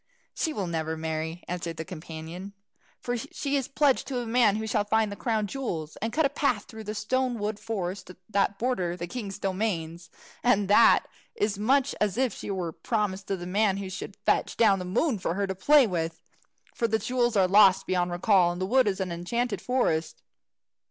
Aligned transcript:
"She 0.33 0.51
will 0.51 0.65
never 0.65 0.97
marry," 0.97 1.43
answered 1.47 1.77
his 1.77 1.85
companion, 1.85 2.53
"for 2.99 3.15
she 3.17 3.55
is 3.55 3.67
pledged 3.67 4.07
to 4.07 4.15
the 4.15 4.25
man 4.25 4.55
who 4.55 4.65
shall 4.65 4.83
find 4.83 5.11
the 5.11 5.15
crown 5.15 5.45
jewels, 5.45 5.95
and 5.97 6.11
cut 6.11 6.25
a 6.25 6.29
path 6.29 6.65
through 6.65 6.85
the 6.85 6.95
stone 6.95 7.37
wood 7.37 7.59
forest 7.59 8.09
that 8.27 8.57
borders 8.57 8.97
the 8.97 9.05
king's 9.05 9.37
domains. 9.37 10.09
And 10.41 10.67
that 10.69 11.05
is 11.35 11.59
much 11.59 11.93
as 12.01 12.17
if 12.17 12.33
she 12.33 12.49
were 12.49 12.71
promised 12.71 13.27
to 13.27 13.37
the 13.37 13.45
man 13.45 13.77
who 13.77 13.91
should 13.91 14.17
fetch 14.25 14.57
down 14.57 14.79
the 14.79 14.85
moon 14.85 15.19
for 15.19 15.35
her 15.35 15.45
to 15.45 15.53
play 15.53 15.85
with. 15.85 16.19
For 16.73 16.87
the 16.87 16.97
jewels 16.97 17.37
are 17.37 17.47
lost 17.47 17.85
beyond 17.85 18.09
recall, 18.09 18.51
and 18.51 18.59
the 18.59 18.65
wood 18.65 18.87
is 18.87 18.99
an 18.99 19.11
enchanted 19.11 19.61
forest." 19.61 20.23